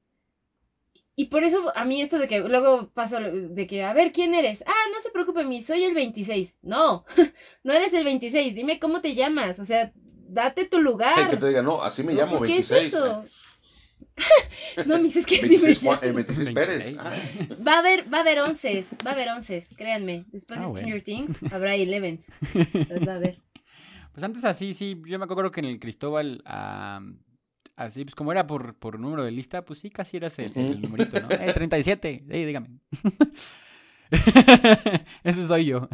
[1.16, 4.34] Y por eso a mí esto de que luego paso de que, a ver, ¿quién
[4.34, 4.64] eres?
[4.66, 6.56] Ah, no se preocupe, mi, soy el 26.
[6.62, 7.04] No,
[7.62, 9.58] no eres el 26, dime cómo te llamas.
[9.58, 9.92] O sea,
[10.28, 11.18] date tu lugar.
[11.18, 12.94] El que te diga, no, así me llamo, ¿Qué es 26.
[12.94, 13.24] eso?
[14.86, 16.08] no, mis, es que eh, así me 26, Juan- llamo.
[16.08, 16.96] eh, 26 Pérez.
[16.96, 16.98] 26.
[17.00, 20.24] Ah, Va a haber, va a haber onces, va a haber onces, créanme.
[20.32, 20.86] Después Ah, de bueno.
[20.88, 22.32] Stranger Things habrá elevens.
[22.88, 23.40] Los va a haber.
[24.12, 26.42] Pues antes así, sí, yo me acuerdo que en el Cristóbal,
[27.76, 30.80] así, pues como era por, por número de lista, pues sí, casi eras el, el
[30.80, 31.28] numerito, ¿no?
[31.32, 32.68] Eh, 37, eh, dígame.
[35.24, 35.88] Ese soy yo.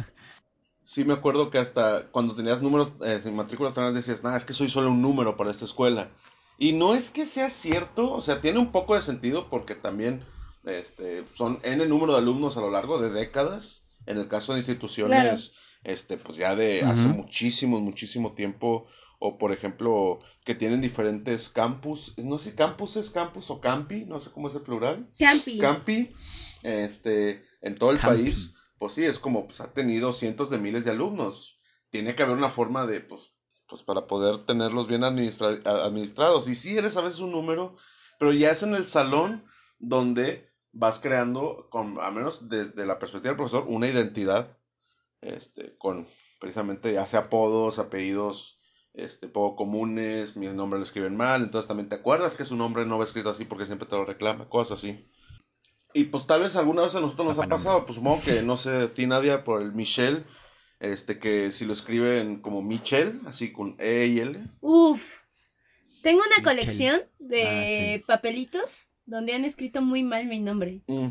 [0.83, 4.53] Sí, me acuerdo que hasta cuando tenías números eh, en matrículas decías, nada, es que
[4.53, 6.09] soy solo un número para esta escuela.
[6.61, 10.23] Y no es que sea cierto, o sea, tiene un poco de sentido porque también
[10.63, 13.87] este, son N número de alumnos a lo largo de décadas.
[14.05, 18.85] En el caso de instituciones, este, pues ya de hace muchísimo, muchísimo tiempo.
[19.17, 22.13] O por ejemplo, que tienen diferentes campus.
[22.17, 25.09] No sé si campus es campus o campi, no sé cómo es el plural.
[25.17, 25.57] Campi.
[25.57, 26.13] Campi,
[26.61, 28.21] este, en todo el Campi.
[28.21, 31.57] país, pues sí, es como, pues ha tenido cientos de miles de alumnos.
[31.89, 33.33] Tiene que haber una forma de, pues,
[33.71, 36.49] pues para poder tenerlos bien administra- administrados.
[36.49, 37.77] Y sí, eres a veces un número,
[38.19, 39.45] pero ya es en el salón
[39.79, 44.57] donde vas creando, con, a menos desde la perspectiva del profesor, una identidad,
[45.21, 46.05] este, con
[46.41, 48.59] precisamente ya sea apodos, apellidos,
[48.93, 52.85] este, poco comunes, mi nombre lo escriben mal, entonces también te acuerdas que su nombre
[52.85, 55.07] no va escrito así porque siempre te lo reclama, cosas así.
[55.93, 57.57] Y pues tal vez alguna vez a nosotros nos ha nombre.
[57.57, 60.23] pasado, pues supongo que, no sé, a ti Nadia, por el Michelle,
[60.81, 64.39] este, que si lo escriben como Michelle, así con E y L.
[64.61, 65.19] Uf.
[66.01, 66.43] Tengo una Michelle.
[66.43, 67.43] colección de
[67.95, 68.03] Ah, sí.
[68.07, 70.81] papelitos donde han escrito muy mal mi nombre.
[70.87, 71.07] Mm.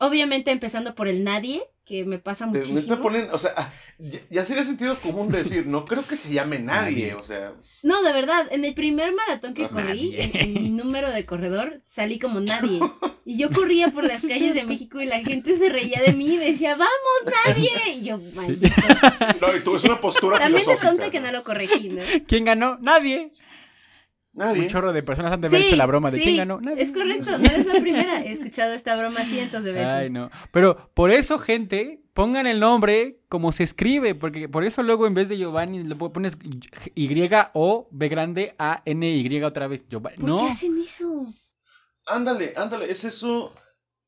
[0.00, 2.80] Obviamente empezando por el nadie, que me pasa Te- muchísimo.
[2.80, 6.32] neta ponen, o sea, ah, ya, ya sería sentido común decir, no creo que se
[6.32, 10.54] llame nadie, o sea, No, de verdad, en el primer maratón que corrí, en, en
[10.62, 12.78] mi número de corredor, salí como nadie.
[13.24, 16.34] Y yo corría por las calles de México y la gente se reía de mí
[16.34, 17.70] y me decía, ¡vamos, nadie!
[17.96, 18.72] Y yo, maldito.
[19.40, 20.90] no, y tú es una postura También es filosófica.
[20.92, 22.02] tonta que no lo corregí, ¿no?
[22.28, 22.78] ¿Quién ganó?
[22.80, 23.30] Nadie.
[24.32, 24.62] Nadie.
[24.62, 26.36] Un chorro de personas han de haber hecho la broma de sí.
[26.36, 26.82] Nadie.
[26.82, 28.22] Es correcto, no eres la primera.
[28.22, 29.88] He escuchado esta broma cientos de veces.
[29.88, 30.30] Ay, no.
[30.52, 35.14] Pero por eso, gente, pongan el nombre como se escribe, porque por eso luego en
[35.14, 36.36] vez de Giovanni le pones
[36.94, 39.88] Y o B grande A N Y otra vez.
[39.88, 40.18] Giovanni.
[40.18, 40.38] ¿Por No.
[40.38, 41.26] qué hacen eso?
[42.06, 43.52] Ándale, ándale, es eso.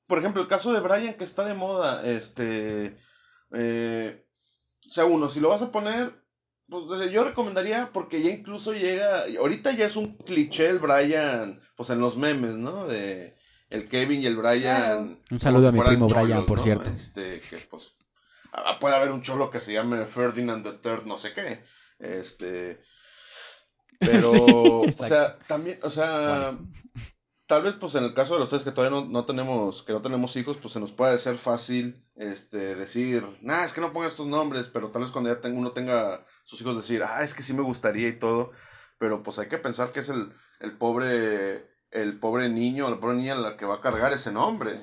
[0.07, 2.97] Por ejemplo, el caso de Brian que está de moda, este,
[3.53, 4.25] eh,
[4.87, 6.13] o sea, uno, si lo vas a poner,
[6.73, 10.79] pues o sea, yo recomendaría porque ya incluso llega, ahorita ya es un cliché el
[10.79, 12.87] Brian, pues en los memes, ¿no?
[12.87, 13.37] De
[13.69, 15.21] el Kevin y el Brian.
[15.31, 16.65] Un saludo si a mi primo Brian, por ¿no?
[16.65, 16.91] cierto.
[16.91, 17.95] Este, que pues
[18.81, 21.63] puede haber un cholo que se llame Ferdinand the Third, no sé qué.
[21.99, 22.83] Este,
[23.99, 26.59] Pero, Sí, o sea, también, o sea,
[27.47, 29.93] tal vez pues en el caso de los tres que todavía no, no tenemos, que
[29.93, 33.93] no tenemos hijos, pues se nos puede hacer fácil, este, decir, nah, es que no
[33.93, 37.23] ponga estos nombres, pero tal vez cuando ya tenga, uno tenga sus hijos decir, ah,
[37.23, 38.51] es que sí me gustaría y todo,
[38.99, 43.17] pero pues hay que pensar que es el, el pobre, el pobre niño, la pobre
[43.17, 44.79] niña la que va a cargar ese nombre.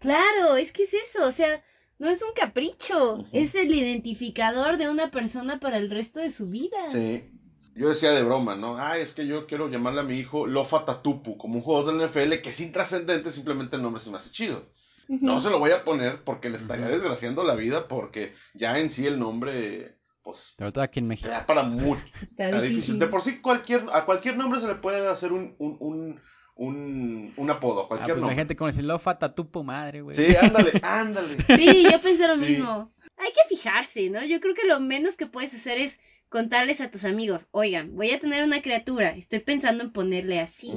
[0.00, 1.64] Claro, es que es eso, o sea,
[1.98, 6.48] no es un capricho, es el identificador de una persona para el resto de su
[6.48, 6.90] vida.
[6.90, 7.30] Sí.
[7.74, 8.76] Yo decía de broma, ¿no?
[8.76, 12.06] Ah, es que yo quiero llamarle a mi hijo Lofa Tatupu, como un jugador del
[12.06, 14.62] NFL que es intrascendente, simplemente el nombre se me hace chido.
[15.08, 18.90] No se lo voy a poner porque le estaría desgraciando la vida, porque ya en
[18.90, 21.28] sí el nombre, pues, Sobre todo aquí en México.
[21.28, 22.02] da para mucho.
[22.20, 22.74] Está difícil.
[22.76, 22.98] difícil.
[22.98, 26.20] De por sí, cualquier, a cualquier nombre se le puede hacer un, un, un,
[26.56, 28.34] un, un apodo, a Ah, cualquier pues nombre.
[28.34, 30.16] imagínate como decir Lofa Tatupo, madre, güey.
[30.16, 31.36] Sí, ándale, ándale.
[31.56, 32.46] Sí, yo pensé lo Sí.
[32.46, 32.92] mismo.
[33.16, 34.24] Hay que fijarse, ¿no?
[34.24, 38.10] Yo creo que lo menos que puedes hacer es contarles a tus amigos, oigan, voy
[38.10, 40.72] a tener una criatura, estoy pensando en ponerle así.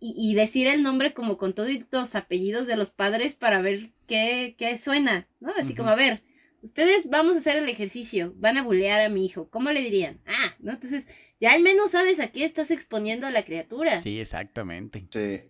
[0.00, 3.90] Y, y decir el nombre como con todos los apellidos de los padres para ver
[4.06, 5.52] qué, qué suena, ¿no?
[5.58, 6.22] Así como, a ver,
[6.62, 10.20] ustedes vamos a hacer el ejercicio, van a bullear a mi hijo, ¿cómo le dirían?
[10.26, 10.72] Ah, ¿no?
[10.72, 11.06] Entonces,
[11.40, 15.06] ya al menos sabes a qué estás exponiendo a la criatura, Sí, exactamente.
[15.10, 15.40] Sí.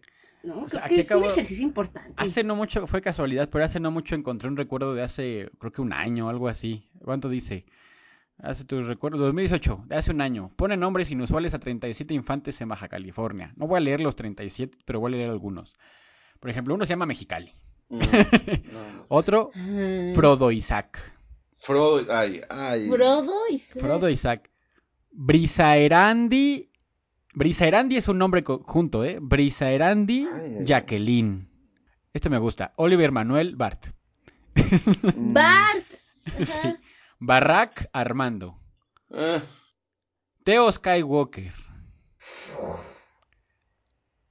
[0.44, 0.62] ¿no?
[0.64, 2.12] O sea, Creo que es acabo- un ejercicio importante.
[2.16, 5.72] Hace no mucho, fue casualidad, pero hace no mucho encontré un recuerdo de hace, creo
[5.72, 6.88] que un año o algo así.
[7.04, 7.64] ¿Cuánto dice?
[8.40, 10.52] Hace tus recuerdos, 2018, de hace un año.
[10.54, 13.52] Pone nombres inusuales a 37 infantes en Baja California.
[13.56, 15.76] No voy a leer los 37, pero voy a leer algunos.
[16.38, 17.52] Por ejemplo, uno se llama Mexicali.
[17.88, 17.98] Mm,
[18.72, 19.04] no.
[19.08, 20.12] Otro, Ah.
[20.14, 20.98] Frodo Isaac.
[21.52, 22.88] Frodo, ay, ay.
[22.88, 23.80] Frodo Sam.
[23.82, 24.50] Frodo Isaac.
[25.10, 26.70] Brisaerandi.
[27.34, 29.18] Brisaerandi es un nombre conjunto, ¿eh?
[29.20, 30.64] Brisaerandi Ay.
[30.66, 31.48] Jacqueline.
[32.12, 32.72] Este me gusta.
[32.76, 33.86] Oliver Manuel Bart.
[34.54, 35.84] Mm, Bart.
[36.44, 36.76] Sí.
[37.20, 38.60] Barrack Armando.
[39.10, 39.40] eh,
[40.44, 41.52] Teo Skywalker.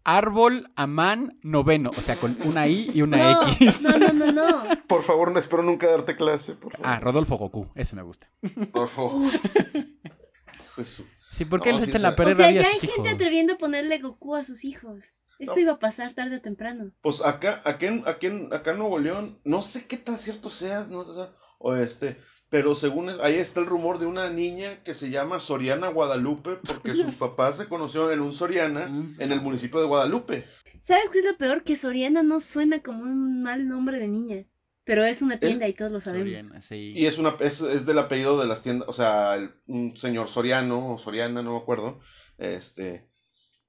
[0.10, 1.90] Árbol Amán Noveno.
[1.90, 3.82] O sea, con una I y una No, X.
[3.84, 4.64] no, no, no, no.
[4.88, 6.88] por favor, no espero nunca darte clase, por favor.
[6.88, 7.70] Ah, Rodolfo Goku.
[7.76, 8.30] Ese me gusta.
[8.72, 9.30] Por favor.
[10.76, 11.06] Jesús.
[11.32, 12.94] Sí, ¿por qué No, les sí, echan la sea- O perder sea, ya hay gente
[13.02, 13.14] hijos?
[13.14, 15.04] atreviendo a ponerle Goku a sus hijos.
[15.40, 15.60] Esto No.
[15.62, 16.92] iba a pasar tarde o temprano.
[17.02, 20.50] Pues acá, acá, en, acá, en, acá en Nuevo León, no sé qué tan cierto
[20.50, 24.30] sea, no, o, sea, o este, pero según es- ahí está el rumor de una
[24.30, 28.86] niña que se llama Soriana Guadalupe, porque sus papás se conocieron en un Soriana
[29.20, 30.46] en el municipio de Guadalupe.
[30.82, 31.64] ¿Sabes qué es lo peor?
[31.64, 34.46] Que Soriana no suena como un mal nombre de niña.
[34.86, 36.28] Pero es una tienda y todos lo sabemos.
[36.28, 36.94] Soriana, sí.
[36.96, 40.30] Y es una es, es del apellido de las tiendas, o sea, el- un señor
[40.30, 42.00] Soriano o Soriana, no me acuerdo.
[42.38, 43.10] Este,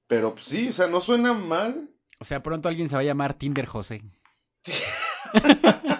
[0.07, 1.89] pero pues, sí, o sea, no suena mal.
[2.21, 4.01] O sea, pronto alguien se va a llamar Tinder José.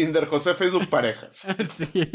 [0.00, 1.46] Tinder José Facebook Parejas.
[1.68, 2.10] sí.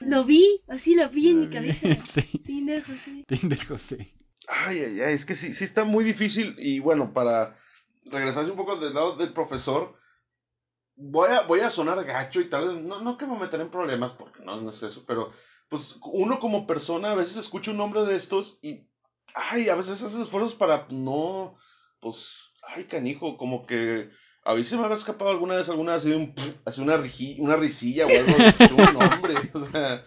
[0.00, 1.88] Lo vi, así lo vi en mi cabeza.
[2.04, 2.38] Sí.
[2.38, 3.24] Tinder José.
[3.28, 4.14] Tinder José.
[4.48, 6.54] Ay, ay, ay, es que sí, sí está muy difícil.
[6.58, 7.58] Y bueno, para
[8.06, 9.94] regresarse un poco del lado del profesor,
[10.96, 13.70] voy a, voy a sonar gacho y tal vez, no, no que me meteré en
[13.70, 15.30] problemas, porque no, no es eso, pero
[15.68, 18.88] pues uno como persona a veces escucha un nombre de estos y,
[19.34, 21.54] ay, a veces hace esfuerzos para no,
[22.00, 24.10] pues, ay, canijo, como que
[24.44, 27.36] a mí se me había escapado alguna vez, alguna vez así, un, así una, riji-
[27.38, 30.04] una risilla o algo, de un nombre, o sea...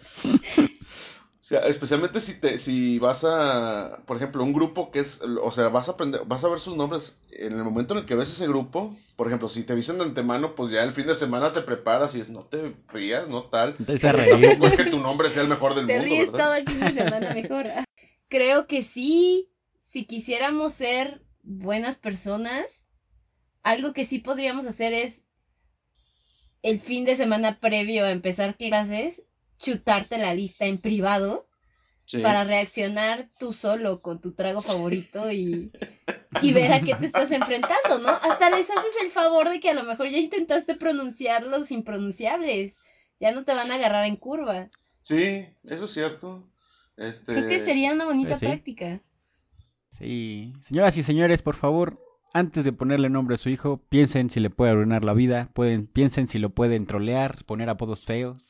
[1.40, 5.50] O sea, especialmente si te, si vas a, por ejemplo, un grupo que es, o
[5.50, 8.16] sea, vas a aprender, vas a ver sus nombres en el momento en el que
[8.16, 11.14] ves ese grupo, por ejemplo, si te dicen de antemano, pues ya el fin de
[11.14, 13.74] semana te preparas y es, no te rías, no tal.
[14.28, 16.44] Tampoco es que tu nombre sea el mejor del Te mundo, ríes ¿verdad?
[16.44, 17.66] todo el fin de semana mejor.
[18.28, 19.48] Creo que sí,
[19.80, 22.66] si quisiéramos ser buenas personas,
[23.70, 25.24] algo que sí podríamos hacer es
[26.62, 29.22] el fin de semana previo a empezar clases,
[29.58, 31.46] chutarte la lista en privado
[32.04, 32.20] Sí.
[32.22, 35.70] para reaccionar tú solo con tu trago favorito y,
[36.40, 38.08] y ver a qué te estás enfrentando, ¿no?
[38.08, 42.76] Hasta les haces el favor de que a lo mejor ya intentaste pronunciar los impronunciables.
[43.20, 44.70] Ya no te van a agarrar en curva.
[45.02, 46.48] Sí, eso es cierto.
[46.96, 49.02] Este, Creo que sería una bonita Sí, práctica.
[49.90, 50.54] Sí.
[50.62, 52.00] Señoras y señores, por favor,
[52.32, 55.86] antes de ponerle nombre a su hijo, piensen si le puede arruinar la vida, pueden,
[55.86, 58.42] piensen si lo pueden trolear, poner apodos feos,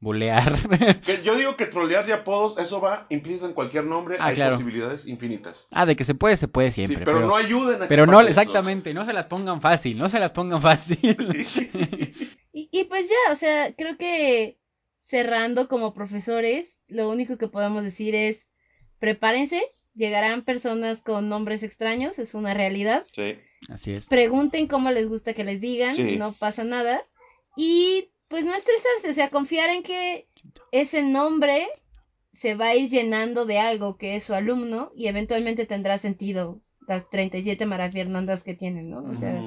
[0.00, 0.52] bulear.
[1.04, 4.34] que yo digo que trolear y apodos, eso va implícito en cualquier nombre, Ah, hay
[4.34, 4.52] claro.
[4.52, 5.68] posibilidades infinitas.
[5.72, 7.04] ah, de que se puede, se puede Sí, siempre.
[7.04, 8.40] pero, pero no ayuden a que pero no, pase eso.
[8.40, 10.98] exactamente, no se las pongan fácil, no se las pongan fácil.
[12.52, 14.58] Y, y pues ya, o sea, creo que
[15.02, 18.48] cerrando como profesores, lo único que podemos decir es
[18.98, 19.62] prepárense,
[19.96, 23.04] llegarán personas con nombres extraños, es una realidad.
[23.12, 23.38] Sí.
[23.68, 24.06] Así es.
[24.06, 26.16] Pregunten cómo les gusta que les digan, Sí.
[26.18, 27.02] no pasa nada.
[27.56, 30.28] Y pues no estresarse, o sea, confiar en que
[30.72, 31.66] ese nombre
[32.32, 36.60] se va a ir llenando de algo que es su alumno y eventualmente tendrá sentido
[36.86, 39.02] las 37 María Fernandas que tienen, ¿no?
[39.04, 39.40] O sea,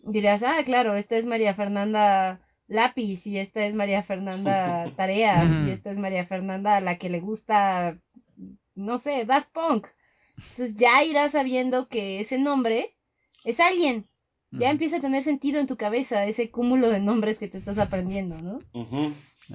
[0.00, 5.70] dirás, ah, claro, esta es María Fernanda lápiz y esta es María Fernanda tareas y
[5.70, 7.98] esta es María Fernanda a la que le gusta,
[8.74, 9.86] no sé, Daft Punk.
[10.36, 12.96] Entonces ya irás sabiendo que ese nombre
[13.44, 14.08] es alguien.
[14.50, 17.78] Ya empieza a tener sentido en tu cabeza ese cúmulo de nombres que te estás
[17.78, 18.60] aprendiendo, ¿no?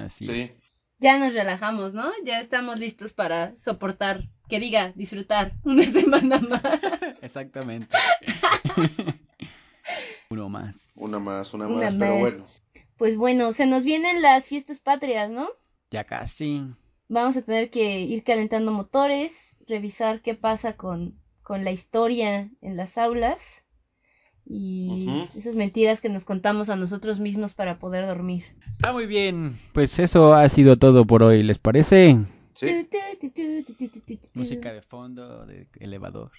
[0.04, 0.26] Así.
[0.26, 0.52] Sí.
[0.98, 2.12] Ya nos relajamos, ¿no?
[2.26, 6.64] Ya estamos listos para soportar, que diga, disfrutar una semana más.
[7.22, 7.96] Exactamente.
[10.32, 10.88] Uno más.
[10.96, 12.46] Una más, una, Una más, pero bueno.
[12.98, 15.48] Pues bueno, se nos vienen las fiestas patrias, ¿no?
[15.92, 16.64] Ya casi.
[17.10, 22.76] Vamos a tener que ir calentando motores, revisar qué pasa con, con la historia en
[22.76, 23.64] las aulas
[24.46, 28.44] y esas mentiras que nos contamos a nosotros mismos para poder dormir.
[28.86, 29.58] Ah, muy bien.
[29.74, 32.18] Pues eso ha sido todo por hoy, ¿les parece?
[32.54, 32.88] Sí.
[34.34, 36.32] Música de fondo, de elevador.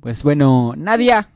[0.00, 1.28] Pues bueno, Nadia.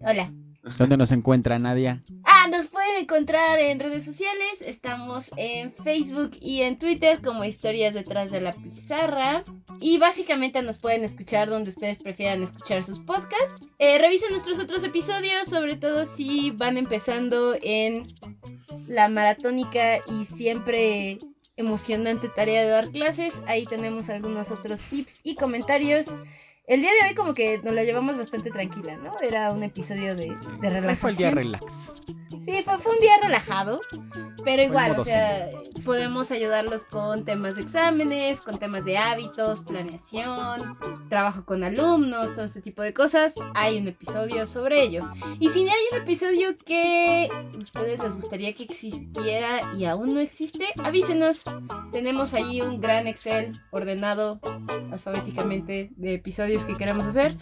[0.00, 0.32] Hola.
[0.78, 2.02] ¿Dónde nos encuentra Nadia?
[2.24, 4.60] Ah, nos pueden encontrar en redes sociales.
[4.60, 9.44] Estamos en Facebook y en Twitter como Historias detrás de la pizarra.
[9.80, 13.66] Y básicamente nos pueden escuchar donde ustedes prefieran escuchar sus podcasts.
[13.78, 18.06] Eh, revisen nuestros otros episodios, sobre todo si van empezando en
[18.86, 21.20] la maratónica y siempre
[21.56, 23.32] emocionante tarea de dar clases.
[23.46, 26.08] Ahí tenemos algunos otros tips y comentarios.
[26.66, 29.18] El día de hoy como que nos la llevamos bastante tranquila, ¿no?
[29.20, 30.96] Era un episodio de, de relajación.
[30.96, 31.92] fue el día relax.
[32.44, 33.80] Sí, fue, fue un día relajado,
[34.44, 35.48] pero igual, o sea,
[35.84, 42.46] podemos ayudarlos con temas de exámenes, con temas de hábitos, planeación, trabajo con alumnos, todo
[42.46, 43.34] ese tipo de cosas.
[43.54, 45.10] Hay un episodio sobre ello.
[45.38, 50.64] Y si hay un episodio que ustedes les gustaría que existiera y aún no existe,
[50.82, 51.44] avísenos.
[51.92, 54.40] Tenemos allí un gran Excel ordenado
[54.90, 57.36] alfabéticamente de episodios que queremos hacer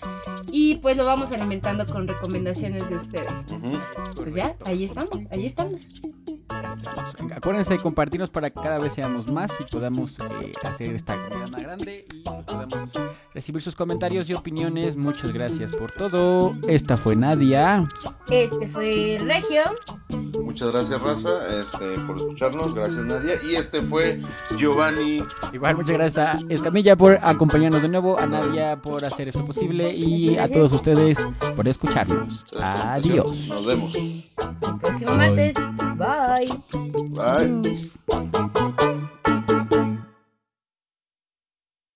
[0.51, 3.47] y pues lo vamos alimentando con recomendaciones de ustedes.
[4.15, 6.03] Pues ya, ahí estamos, ahí estamos.
[7.35, 11.51] Acuérdense de compartirnos para que cada vez seamos más y podamos eh, hacer esta comunidad
[11.51, 12.93] más grande y pues, podamos
[13.35, 14.97] recibir sus comentarios y opiniones.
[14.97, 16.55] Muchas gracias por todo.
[16.67, 17.87] Esta fue Nadia.
[18.31, 19.63] Este fue Regio.
[20.43, 22.75] Muchas gracias, Raza, este, por escucharnos.
[22.75, 23.35] Gracias, Nadia.
[23.49, 24.21] Y este fue
[24.57, 25.23] Giovanni.
[25.53, 29.93] Igual muchas gracias a Escamilla por acompañarnos de nuevo, a Nadia por hacer esto posible
[29.95, 31.19] y a todos ustedes
[31.55, 32.45] por escucharnos.
[32.59, 33.49] Adiós.
[33.49, 33.95] Nos vemos.
[33.95, 35.55] El próximo martes.
[35.99, 36.57] Bye.
[37.17, 39.09] Bye.